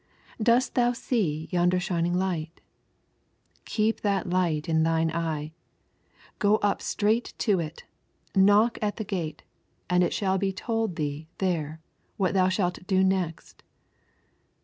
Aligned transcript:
Dost 0.41 0.73
thou 0.73 0.93
see 0.93 1.47
yonder 1.51 1.79
shining 1.79 2.15
light? 2.15 2.59
Keep 3.65 4.01
that 4.01 4.27
light 4.27 4.67
in 4.67 4.81
thine 4.81 5.11
eye. 5.11 5.53
Go 6.39 6.55
up 6.55 6.81
straight 6.81 7.35
to 7.37 7.59
it, 7.59 7.83
knock 8.33 8.79
at 8.81 8.95
the 8.95 9.03
gate, 9.03 9.43
and 9.91 10.03
it 10.03 10.11
shall 10.11 10.39
be 10.39 10.51
told 10.51 10.95
thee 10.95 11.27
there 11.37 11.81
what 12.17 12.33
thou 12.33 12.49
shalt 12.49 12.79
do 12.87 13.03
next. 13.03 13.61